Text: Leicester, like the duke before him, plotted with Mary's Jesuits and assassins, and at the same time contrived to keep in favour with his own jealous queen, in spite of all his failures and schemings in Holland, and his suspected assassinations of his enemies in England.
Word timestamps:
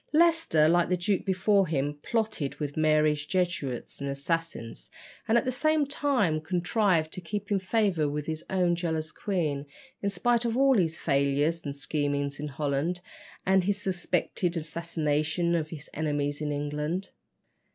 Leicester, 0.13 0.67
like 0.67 0.89
the 0.89 0.97
duke 0.97 1.23
before 1.25 1.67
him, 1.67 1.93
plotted 2.01 2.55
with 2.55 2.75
Mary's 2.75 3.23
Jesuits 3.23 4.01
and 4.01 4.09
assassins, 4.09 4.89
and 5.27 5.37
at 5.37 5.45
the 5.45 5.51
same 5.51 5.85
time 5.85 6.41
contrived 6.41 7.11
to 7.11 7.21
keep 7.21 7.51
in 7.51 7.59
favour 7.59 8.09
with 8.09 8.25
his 8.25 8.43
own 8.49 8.75
jealous 8.75 9.11
queen, 9.11 9.63
in 10.01 10.09
spite 10.09 10.43
of 10.43 10.57
all 10.57 10.75
his 10.75 10.97
failures 10.97 11.63
and 11.63 11.75
schemings 11.75 12.39
in 12.39 12.47
Holland, 12.47 12.99
and 13.45 13.65
his 13.65 13.79
suspected 13.79 14.57
assassinations 14.57 15.53
of 15.55 15.69
his 15.69 15.87
enemies 15.93 16.41
in 16.41 16.51
England. 16.51 17.11